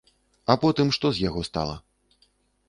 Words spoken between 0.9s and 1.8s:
што з яго стала?